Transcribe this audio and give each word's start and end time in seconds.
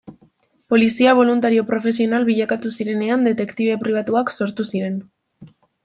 Polizia 0.73 1.11
boluntario 1.19 1.67
profesional 1.71 2.25
bilakatu 2.31 2.73
zirenean 2.79 3.31
detektibe 3.31 3.79
pribatuak 3.87 4.35
sortu 4.39 4.71
ziren. 4.75 5.03